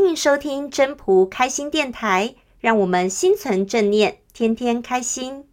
[0.00, 5.44] 欢迎收听真朴开心电台，让我们心存正念，天天开心。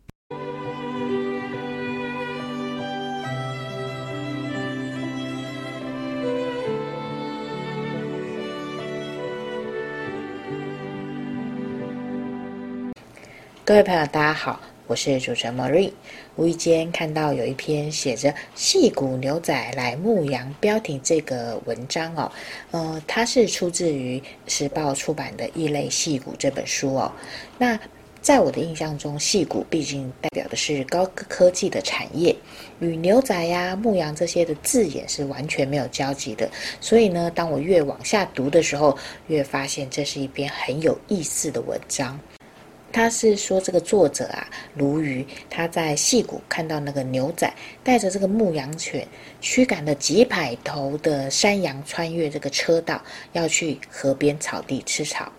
[13.66, 14.59] 各位朋友，大家好。
[14.88, 15.92] 我是主持人 Marie
[16.36, 22.32] 无意间看到有一篇写着“矽谷牛仔来牧羊”标题这个文章哦，
[22.70, 27.12] 呃，它是出自于时报出版的《异类矽谷》这本书哦。
[27.57, 27.79] 那
[28.21, 32.35] 在我的印象中，矽谷毕竟代表的是高科技的产业，
[32.79, 36.48] 与牛仔呀、牧羊这些的字眼是完全没有交集的。
[36.79, 38.95] 所以呢，当我越往下读的时候，
[39.26, 42.20] 越发现这是一篇很有意思的文章。
[42.95, 49.05] 他是说，这个作者啊，鲈鱼，他在矽谷看到那个牛仔带着这个牧羊犬，
[49.41, 55.30] 驱赶了几百头的山羊穿越这个车道，要去河边草地吃草。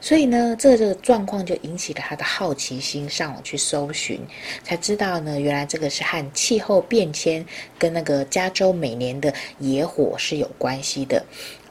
[0.00, 4.18] 所以呢，这这个状况就引起了他的好奇心，上网去搜寻，
[4.64, 7.46] 才知道呢，原来这个是和气候变迁
[7.78, 11.24] 跟那个加州每年的野火是有关系的。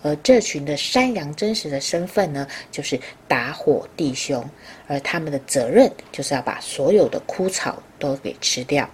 [0.04, 4.48] 而这群的山羊真实的身份呢，就是打火弟兄，
[4.86, 8.88] 而他们的责任就是要把所有的枯草都给吃掉。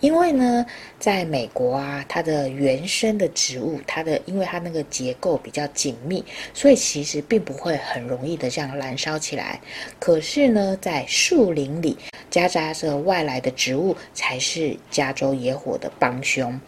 [0.00, 0.66] 因为呢，
[0.98, 9.58] 在美国啊，它的原生的植物，它的因为它那个结构比较紧密，所以其实并不会很容易的这样燃烧起来。
[9.98, 11.96] 可是呢，在树林里
[12.28, 16.60] 夹杂着外来的植物，才是加州野火的帮凶。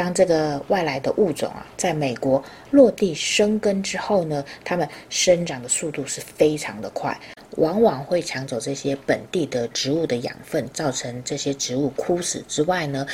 [0.00, 7.14] 当这个外来的物种啊，在美国落地生根之后呢，它们生长的速度是非常的快，
[7.58, 13.06] 往往会抢走这些本地的植物的养分，造成这些植物枯死之外呢，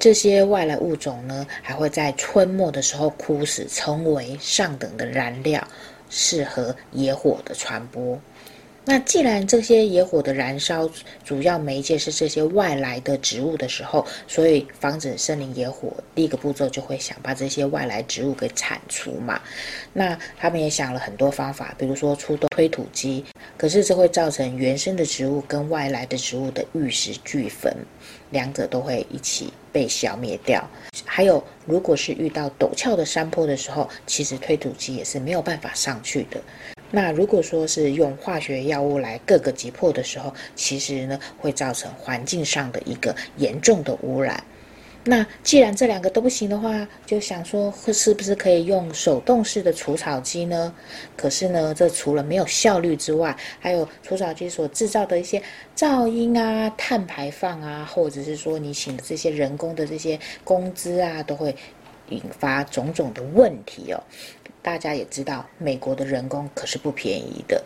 [0.00, 5.60] 这些外来物种呢，还会在春末的时候枯死，成为上等的燃料，
[6.08, 8.16] 适合野火的传播。
[8.90, 10.88] 那既然这些野火的燃烧
[11.22, 19.38] 主要媒介是这些外来的植物的时候，所以防止森林野火，第一个步骤就会想把这些外来植物给铲除嘛。
[19.92, 23.22] 那他们也想了很多方法，比如说出动推土机，
[23.58, 27.70] 可是这会造成原生的植物跟外来的植物的玉石俱焚，
[28.30, 30.66] 两者都会一起被消灭掉。
[31.04, 36.40] 还有，如果是遇到陡峭的山坡的时候，其实推土机也是没有办法上去的。
[36.90, 44.42] 那如果说是用化学药物来各个击破的时候，其实呢会造成环境上的一个严重的污染。
[45.04, 50.74] 那既然这两个都不行的话，就想说是不是可以用手动式的除草机呢？
[51.16, 55.40] 可是呢，这除了没有效率之外，还有除草机所制造的一些
[55.74, 61.56] 噪音啊、碳排放啊，或者是说你请的这些人工的这些工资啊，都会
[62.10, 64.02] 引发种种的问题哦。
[64.60, 67.64] 大家也知道，美国的人工可是不便宜的，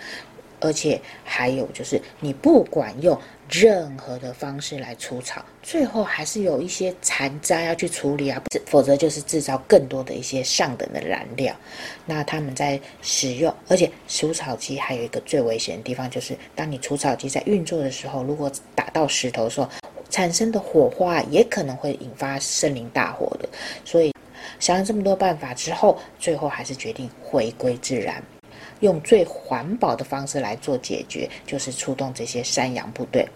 [0.60, 3.18] 而且还有就是，你不管用
[3.50, 11.52] 任何的方式来除草，最后还是有一些残渣要去处理啊，否则就是制造更多的一些上等的燃料。
[12.06, 19.68] 那他们在使用，而且除草机还有一个最危险的地方，就是当你除草机在运作的时候，如果打到石头的时候，
[20.08, 23.48] 产生的火花也可能会引发森林大火的，
[23.84, 24.11] 所以。
[24.58, 28.22] 想了这么多办法之后，最后还是决定回归自然，
[28.80, 33.28] 用最环保的方式来做解决，就是出动这些山羊部队。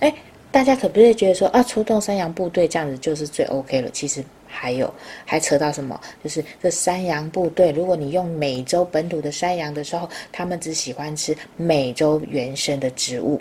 [0.00, 0.12] 哎，
[0.50, 3.90] 大家可不会觉得说啊，出动山羊部队这样子就是最 OK 了。
[3.90, 4.92] 其实还有，
[5.24, 5.98] 还扯到什么？
[6.22, 13.40] 就是这山羊部队，如果你用美洲本土的山羊的时候，他们只喜欢吃美洲原生的植物，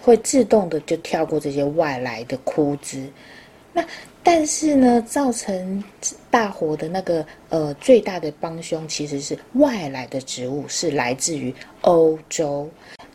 [0.00, 3.08] 会自动的就跳过这些外来的枯枝。
[3.74, 3.82] 那
[4.22, 5.82] 但是呢，造成
[6.30, 12.68] 大火的那个呃最大的帮凶其实是外来的植物，是来自于欧洲，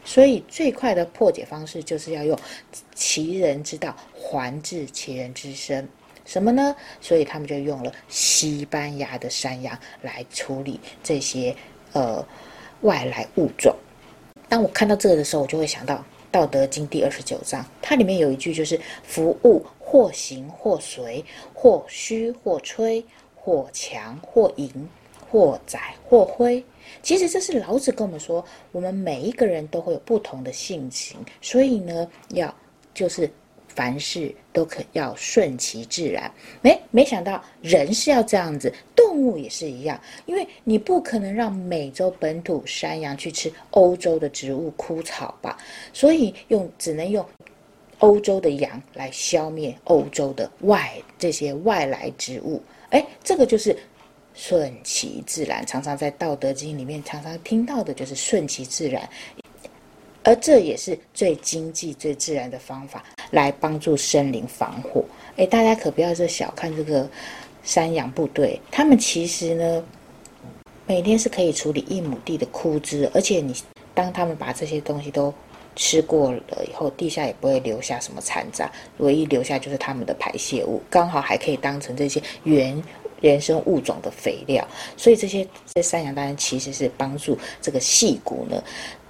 [0.03, 2.37] 所以最快的破解方式就是要用
[2.95, 5.87] 其人之道还治其人之身，
[6.25, 6.75] 什么呢？
[6.99, 11.55] 所以他们就用了西班牙的山羊来处理这些
[11.93, 12.25] 呃
[12.81, 13.73] 外来物种。
[14.49, 15.95] 当我看到这个的时候，我就会想到
[16.31, 19.63] 《道德经》第二十九章，它里面有一句就是“服务”。
[19.89, 21.23] 或行或随，
[21.53, 23.01] 或虚或吹，
[23.33, 24.69] 或强或盈，
[25.31, 26.61] 或窄或灰。
[27.01, 28.43] 其实这是老子跟我们说，
[28.73, 32.53] 我们每一个人都会有不同的性情，所以呢，要
[32.93, 33.31] 就是
[33.69, 36.29] 凡事都可要顺其自然。
[36.61, 45.57] 没没想到人是要这样子，动物也是一样，因为你不可能让美洲本土山羊去吃欧洲的植物枯草吧，
[45.93, 47.25] 所以用只能用。
[47.99, 53.75] 欧洲的羊来消灭欧洲的外这些外来植物，哎，这个就是
[54.35, 55.65] 顺其自然。
[55.65, 59.09] 常常在《道德经》里面常常听到的就是顺其自然，
[60.23, 65.03] 而这也是最经济、最自然的方法来帮助森林防火。
[65.37, 67.09] 诶，大家可不要是小看这个
[67.63, 69.83] 山羊部队，他们其实呢，
[70.85, 73.55] 每天是可以处理一亩地的枯枝，而且你
[73.93, 75.33] 当他们把这些东西都
[75.77, 82.83] 吃过了以后，地下也不会留下什么残渣，唯一留下就是他们的排泄物，刚好还可以当成这些原
[83.21, 84.67] 原生物种的肥料。
[84.97, 88.61] 所以这些这山羊当然其实是帮助这个细骨呢，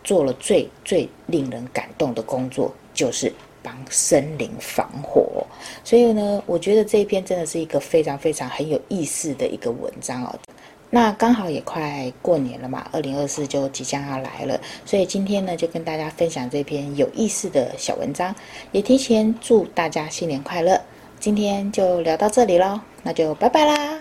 [0.03, 5.45] 做了最最令人感动的工作，就是帮森林防火。
[5.83, 10.39] 所以呢，我觉得这一篇真的是一个非常非常很有意思的一个文章哦。
[10.89, 18.35] 那刚好也快过年了嘛，二零二四就即将要来了，所以今天呢，就跟大家分享这篇有意思的小文章，
[18.71, 20.79] 也提前祝大家新年快乐。
[21.19, 23.95] 今天就聊到这里喽，那就拜拜啦。